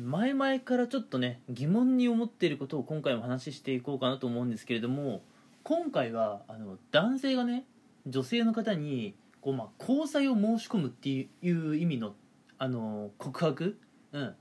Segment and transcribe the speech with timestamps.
[0.00, 5.22] 前々からちょっとね疑問に思っていることを今回も話していこうかなと思うんですけれども
[5.64, 7.64] 今回はあの男性がね
[8.06, 12.14] 女性の方にこう、まあ、交際を申し込むっていう意味の
[12.58, 13.78] あの告白、
[14.12, 14.34] うん。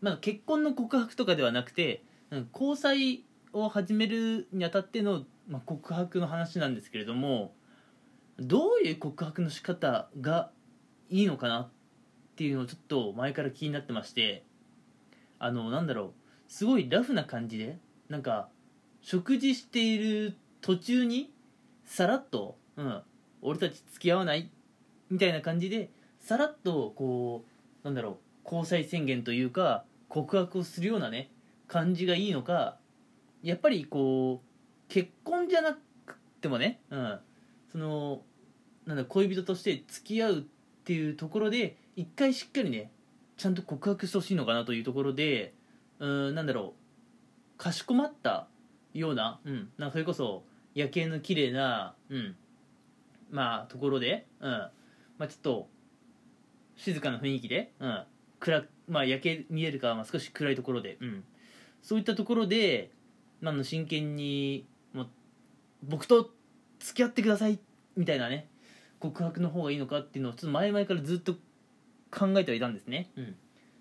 [0.00, 7.52] まあ、結婚の告白とかではなくて、うん、交際を始めるにあたっての、まあ、告白の話なんですけれども
[8.38, 10.50] どういう告白の仕方が
[11.10, 11.68] いいのかなっ
[12.36, 14.44] ていうのをちょっと前から気になってまして
[15.44, 16.12] あのなんだろう
[16.48, 17.76] すごいラフな感じで
[18.08, 18.48] なんか
[19.02, 21.30] 食事している途中に
[21.84, 23.02] さらっと「うん
[23.42, 24.48] 俺たち付き合わない?」
[25.10, 27.44] みたいな感じでさらっとこ
[27.82, 31.30] うなんだろう交際宣言というか告白をするようなね
[31.68, 32.78] 感じがいいのか
[33.42, 35.74] やっぱりこう結婚じゃな
[36.06, 37.18] くてもね、うん、
[37.70, 38.22] その
[38.86, 40.42] なんだ恋人として付き合うっ
[40.84, 42.90] ていうところで一回しっかりね
[43.36, 45.54] ちゃんと告白してほしいのかなというところで
[45.98, 46.74] うんなんだろ
[47.56, 47.58] う。
[47.58, 48.48] かしこまった
[48.92, 52.36] ような,、うん、なそれこそ夜景の綺麗なうん。
[53.30, 54.50] まあところで、うん。
[54.50, 55.68] まあ、ちょっと
[56.76, 58.04] 静かな雰囲気で、うん。
[58.40, 61.24] 暗まあ、夜景見えるか、まあ、少し暗いところで、うん、
[61.82, 62.90] そういったところで、
[63.40, 65.08] まあ、の真剣にもう
[65.82, 66.30] 僕と
[66.80, 67.58] 付き合ってください
[67.96, 68.48] みたいなね。
[69.00, 71.36] 告白の方がいいのかっていうのをちょっと前々からずっと
[72.14, 73.36] 考えてはいたんですね、うん、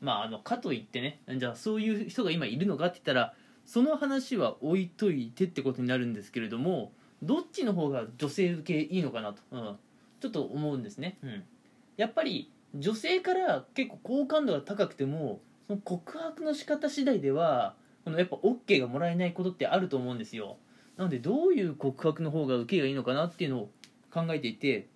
[0.00, 9.76] まああのかといってねじゃあそういう人が今いるのかって言ったらその話は置いといてってことになるんですけれどもどっちの方が女性受けいいのかなと、うん、
[10.20, 11.42] ちょっと思うんですね、うん、
[11.96, 20.58] やっぱり女性から結構好感度が高くてもその告白の仕方次第ではこのやっぱ OK がもらえないことってあると思うんですよ。
[20.96, 23.70] なのでどういう告白の方が受けがいいのかなっていうのを
[24.12, 24.88] 考えていて、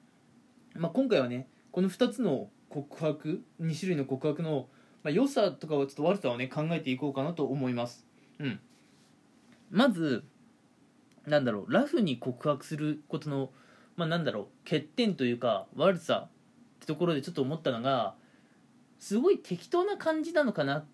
[0.75, 4.69] まあ、今回はねこの2つの告白？2種類の告白の、
[5.03, 8.07] まあ、良さとかはちょっと悪さをね考えていこうかなと思います。
[8.39, 8.61] うん。
[9.71, 10.25] まず
[11.27, 13.51] なんだろうラフに告白することの
[13.97, 18.15] まあなんだろう欠点というか悪さってところでちょっと思ったのが
[18.99, 20.85] すごい適当な感じなのかなっ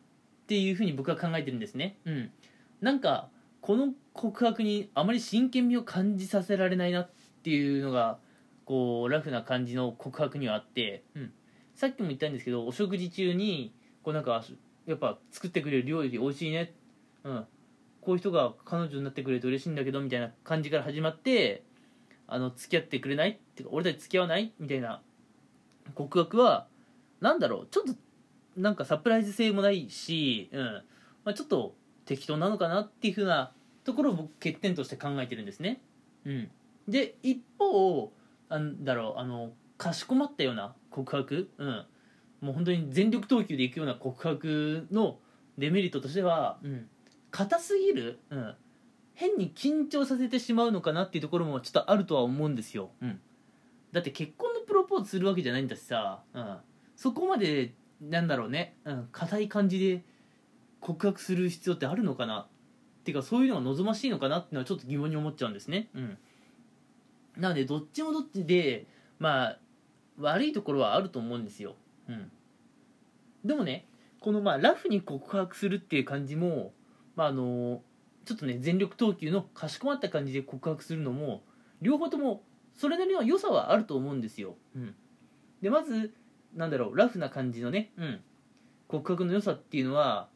[0.47, 1.97] ていうふうに僕は考えてるんですね。
[2.05, 2.31] うん。
[2.81, 3.29] なんか
[3.61, 7.11] この告白にあまり真剣味を感じさせられないなっ
[7.43, 8.19] ていうのが
[8.65, 11.33] こうラフな感じの告白にはあって、うん、
[11.75, 14.45] さっきも言ったんですけどお食事中にこうなんか
[14.87, 16.73] やっぱ作ってくれる料理美味しいね、
[17.25, 17.47] うん、
[18.01, 21.63] こういう人が彼女になってくれると嬉しいんだけどみたいな感じから始まって
[22.27, 24.53] あの付き合ってくれないってか俺たち付き合わない？
[24.59, 25.03] みたいな
[25.95, 26.67] 告白は
[27.21, 27.69] なんだろう？
[27.71, 27.95] ちょっと
[28.57, 30.83] なんかサプライズ性もないし、うん。
[31.25, 31.75] まあ、ちょっと
[32.05, 33.53] 適当なのかなっていうふうな
[33.83, 35.81] ところを僕欠点として考えてるんですね。
[36.25, 36.51] うん、
[36.87, 38.13] で一方
[38.49, 39.21] なんだろう？
[39.21, 41.87] あのかしこまったような告白、うん、
[42.41, 45.19] もう本当に全力投球でいくような告白の
[45.59, 46.89] デメリットとしては、うん、
[47.33, 48.55] 硬すぎる、うん、
[49.15, 53.21] 変に緊張させてしまうのかなっていうところもちょっとあるとは思うんですよ、うん、
[53.91, 56.57] だって結婚のプロポーズするわけじゃないんだしさ、うん、
[56.95, 58.77] そこまでなんだろうね？
[59.13, 60.03] 硬、うん、い感じで
[60.81, 62.41] 告白する必要ってあるのかな？
[62.41, 62.47] っ
[63.05, 65.89] ていうかそういうのが望ましいのかなっていうのはちょっと疑問に思っちゃうんですね。
[65.95, 66.19] うん。
[67.37, 68.87] なのでどっちもどっちで
[69.19, 69.59] まあ
[70.19, 71.75] 悪いところはあると思うんですよ、
[72.09, 72.31] うん、
[73.45, 73.87] でもね
[74.21, 76.73] このまあラフに告白するっていう感じも、
[77.17, 77.83] まあ、あの
[78.25, 81.43] ちょっとね全力投球のかしこまった感じで告白するのも
[81.83, 82.43] 両方とも
[82.75, 84.95] それなりの良さはあると思うんですよ、うん、
[85.61, 86.15] でまず
[86.55, 88.21] なんだろうラフな感じのね、うん、
[88.89, 90.29] 告白の良さっていうのは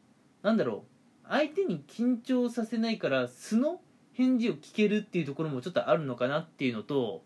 [0.43, 0.83] なんだろ
[1.25, 3.81] う相手に緊張させないから素の
[4.13, 7.23] 返事を聞けるっていうところもちょっとあるのかなっていうのと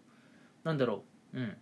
[0.63, 1.03] なんだろ
[1.34, 1.58] ううん。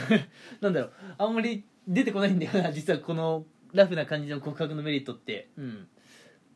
[0.60, 5.48] なんだろうあんまり出てこないんだよな 実はこのラフな感じの告白のメリットって。
[5.56, 5.88] うん。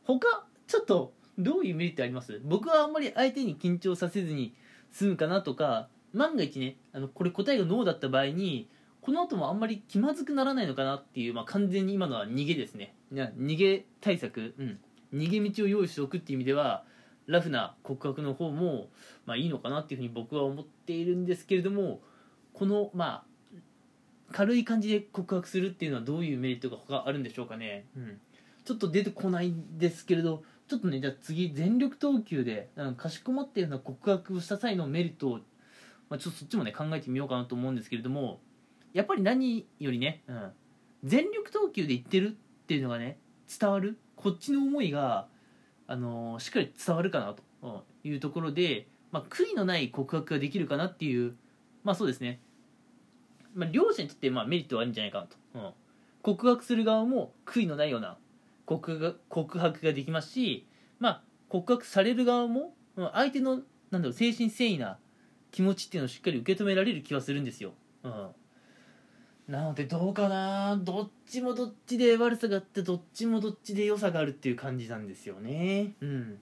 [0.04, 2.40] 他ちょっとどういうメリットあります？
[2.44, 4.54] 僕はあんまり相手に緊張させずに
[4.90, 8.68] 済むかなとか万が一ねあのこれ答えがノーだった場合に
[9.00, 12.94] この後もあんまり気まずくならないのかなっていう、まあ、完全に今のは逃げですね。
[13.12, 14.80] 逃げ対策、うん、
[15.14, 16.84] 逃げ道を用意しておくっていう意味では
[17.26, 18.88] ラフな告白の方も、
[19.24, 22.00] まあ、いいのかなっていうふうに僕は思っているんですけれども
[22.56, 23.24] このまあ
[24.32, 28.18] 軽い感じで告白するっていうのはどういうメリットが他あるんでしょうかね、うん、
[28.64, 35.38] ちょっと出てこないんですけれどちょっとねじゃあ次全力投球でなんかかしこまったような告白をした際のメリットを、
[36.08, 38.40] まあ、ちょっとそっちもね考えてみようかなと思うんですけれども
[38.94, 40.50] やっぱり何よりね、うん、
[41.04, 42.30] 全力投球で言ってるっ
[42.66, 43.18] ていうのがね
[43.60, 45.28] 伝わるこっちの思いが、
[45.86, 51.36] あのー、しっかり伝わるかなというところで、まあ、悔いのない告白ができるかなっていう
[51.86, 52.40] まあそうですね、
[53.56, 55.70] まあ、両者にとってまあメリットはあるんじゃないかなと、うん、
[56.22, 58.18] 告白する側も悔いのないような
[58.66, 60.68] 告が告白ができますし
[61.00, 62.74] まあ告白される側も
[63.14, 64.98] 相手のなんだろう精神誠意な
[65.50, 67.72] 気持ちっていうのをしっかり受け止められる気はするんですよ、
[68.02, 68.28] うん、
[69.48, 70.76] なのでどうかな？
[70.76, 75.92] どっちもどっちで悪さがあってどっちもどっちで良さがあるっていう感じなんですよね。
[76.00, 76.38] うん。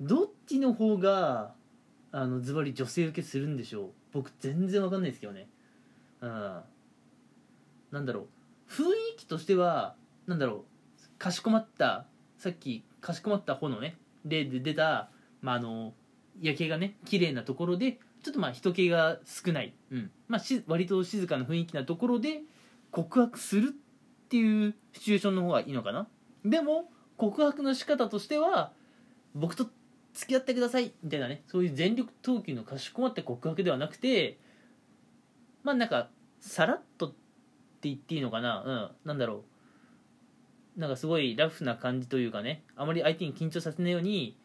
[0.00, 1.52] どっちの方が
[2.10, 3.90] あのズバリ女性受けするんでしょう？
[4.12, 5.46] 僕全然わかんないですけどね。
[6.22, 6.60] うん。
[7.90, 8.72] なんだろう。
[8.72, 8.86] 雰囲
[9.18, 9.94] 気としては
[10.26, 11.18] なんだろう。
[11.18, 12.06] かしこまった
[12.38, 13.98] さっきかしこまった方のね。
[14.24, 15.10] 例で出た、
[15.40, 15.92] まあ、あの
[16.40, 20.10] 夜景がね綺麗なところでちょっとまあ人気が少ない、うん。
[20.28, 22.40] まあ、し割と静かな雰囲気なところで
[22.90, 26.06] 告白するっていうシチュエーションの方がいいのかな。
[26.44, 28.72] でも告白の仕方としては
[29.34, 29.66] 僕と
[30.14, 31.42] 付き合ってくださいみたいなね。
[31.48, 34.38] そういう全力投球のかしこまった告白ではなくて
[35.62, 36.08] まあなんか
[36.40, 37.16] さらっとって
[37.88, 38.62] 言っていいのかな？
[39.04, 39.08] うん。
[39.08, 39.44] なんだろ
[40.76, 40.80] う。
[40.80, 42.64] なんかすごいラフな感じというかね。
[42.76, 44.36] あまり相手に緊張させないように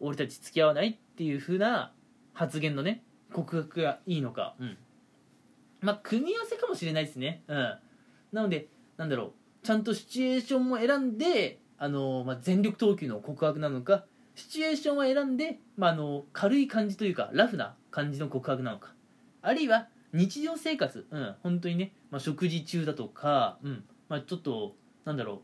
[0.00, 1.92] 俺たち付き合わないっていう風な
[2.32, 4.54] 発言のね告白がいいのか。
[4.58, 4.78] うん。
[5.80, 7.42] まあ組み合わせかもしれないですね。
[7.48, 7.78] うん。
[8.32, 9.32] なのでなんだろう。
[9.66, 14.04] ちゃんとシチュエーションも選んであの、まあ、全力投球の告白なのか
[14.36, 18.94] シチュエーションを選んで、まあ、あの軽い感じというかラフな感じの告白なのか。
[19.42, 24.74] あるいは日常生活うん本当にね、まあ、食事中だとかうんまあちょっと
[25.04, 25.42] なんだろ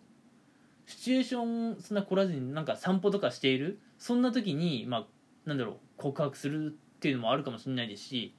[0.87, 5.07] うシチュエーションそんな凝らずになんか散歩とかしているそんな時にまあ
[5.45, 8.35] なんだろう告白するっていうのもあるかもしれないですし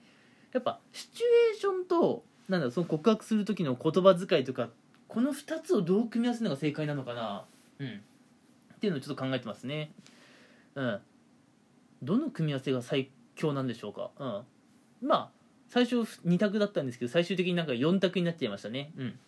[0.54, 4.70] やっぱシチュエーションとなんだろその告白する時の言葉遣いとか
[5.08, 7.46] この2つをどう組み合わせるのが正解なのかな
[7.80, 8.02] うん
[8.76, 9.94] っていうのをちょっと考えてますね。
[10.76, 11.00] うん。
[12.02, 14.12] どの組み合わせが最強なんでしょうか。
[14.20, 15.08] うん。
[15.08, 15.30] まあ
[15.74, 18.92] 最初2択だったんですけど最終的になんか4択になっちゃいましたね。
[18.96, 19.20] うん。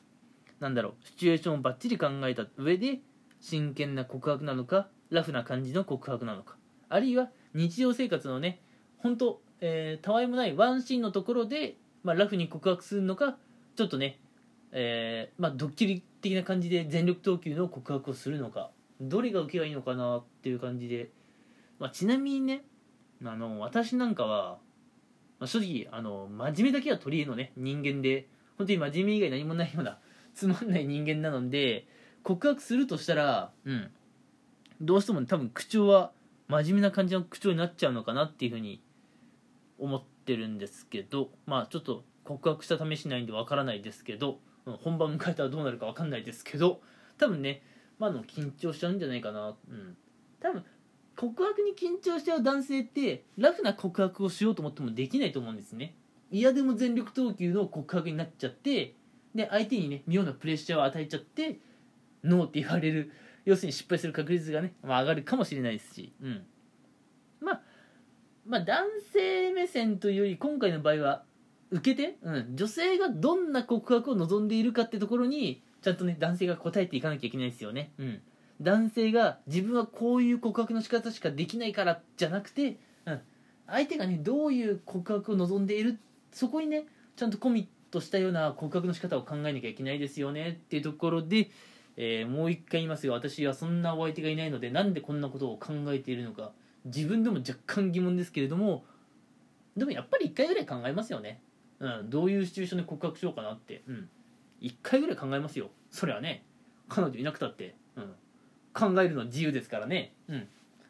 [0.60, 0.94] なんだろう。
[1.04, 3.00] シチュエーションをバッチリ考えた上で
[3.42, 6.58] 真剣な告白なのかラフな感じの告白なのか。
[6.88, 8.62] あるいは日常生活のね
[9.00, 13.38] 本当、えー、たわいもないワンシーンのところで、まあ、ラフに告白するのか
[13.76, 14.20] ちょっとね、
[14.72, 18.70] えーまあ、ドッキリ的な感じで全力投球の告白をするのか
[19.02, 21.10] どれが受けがいいのかなっていう感じで、
[21.80, 22.62] まあ、ちなみにね
[23.24, 24.60] あの私なんかは、
[25.40, 28.28] まあ、正直あの真面目だけは取り柄のね人間で
[28.58, 30.00] 本当に真面目以外何もないような
[30.34, 31.88] つまんない人間なので
[32.24, 33.92] 告白するとしたらうん。
[34.82, 36.12] どうしても、ね、多分口調は
[36.48, 38.82] 真面目な感じの口調になっちゃうのかなっていうふうに
[39.80, 46.82] 思ってるんですけどまあちょっと告白した試しないんでわからないですけど本番迎えたらどうなるかわかんないですけど
[47.18, 47.62] 多分ね
[48.00, 49.56] まあでも緊張しちゃうんじゃないかな。
[49.70, 49.96] うん。
[50.42, 50.66] 多分
[51.16, 55.96] 告白に緊張しちゃう男性ってラフな告白をしようと思ってもできないと思うんですね。
[56.32, 58.96] 嫌でも全力投球の告白になっちゃって
[59.34, 61.60] で相手にね妙なプレッシャーを与えちゃって
[62.24, 63.12] ノーって言われる。
[63.46, 66.44] 要するに失敗する確率がね、まあ、上がるかもしれないですし、うん、
[67.40, 67.62] まあ
[68.48, 71.24] まあ男性目線というより今回の場合は
[71.72, 78.22] 受けて、うん、女性がどんな告白を望んでいるかってところにちゃんとね男性が答えていかなきゃいけないですよね、うん、
[78.62, 83.22] 男性が自分はこういう告白の仕方しかできないからじゃなくて、うん、
[83.68, 86.00] 相手がねどういう告白を望んでいる
[86.32, 86.86] そこにね
[87.16, 91.50] ちゃんとコミットしたような告白の仕方を考えなきゃいけないですよねっていうところで、
[91.98, 93.14] えーもう一回言いますよ。
[93.14, 96.52] 私はそんなお相手がいないのでなんでこんなことを考えているのか。
[96.86, 98.86] 自分でも若干疑問ですけれども
[99.76, 101.42] でもやっぱり一回ぐらい考えますよね、
[101.80, 104.10] うん、どういうシチュエーションで告白しようかなって、うん、
[104.62, 105.70] 一回ぐらい考えますよ。
[105.90, 106.46] それはね。
[106.88, 108.14] 彼女いなくたって、うん、
[108.78, 110.14] 考えるのは自由ですからね。
[110.28, 110.48] うん。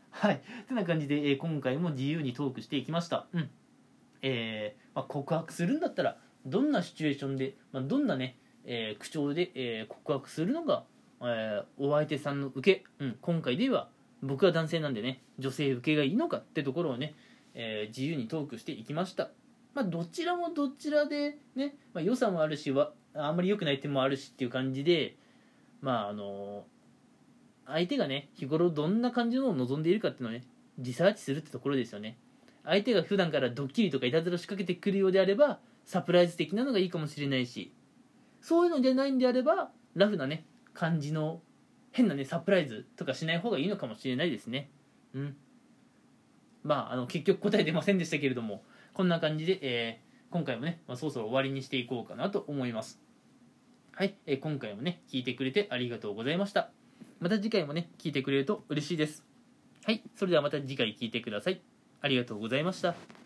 [0.09, 0.41] はい。
[0.67, 3.27] てな感じで、えー今回も自由にトークしていきました。
[3.31, 3.49] うん。
[4.21, 10.83] えーまあ、告白するんだったらどんなシチュエーションで、まあ、どんなね、えー口調で、えー告白するのが、
[11.21, 13.89] えーお相手さんの受け、うん、今回では
[14.23, 17.13] 僕は男性なんでね女性受けがいいのかってところをね、
[17.53, 19.29] えー自由にトークしていきました。
[19.75, 25.17] まあどちらもどちらでね、まあ、良さもあるしはあんまり良くない点もあるしっていう感じで
[25.81, 26.63] まああの
[27.67, 30.43] 相手がね日頃どんな感じのを望んでいるかっていうのをね
[30.77, 32.17] リサーチするってところですよね。
[32.63, 37.71] 相手が普段からドッキリとかいたずら仕掛けてくるようであればサプライズ的なのがいいかもしれないし
[38.41, 41.41] そういうのじゃないんであればラフなね感じの
[41.91, 44.69] 変なねサプライズとかしない方がいいのかもしれないですね。
[45.13, 45.35] うん。
[46.63, 52.99] まああの結局答え出ませんでしたけれどもこんな感じで、えー今回もね、まあ、そろそろ終わりにしていこうかなと思います。
[53.93, 56.71] はい、えー今回もね聞いてくれてありがとうございました。
[57.25, 59.23] また次回もね聞いてくれると嬉しいです。
[59.83, 60.03] はい。
[60.15, 61.59] それではまた次回聞いてください。
[61.99, 63.24] ありがとうございました。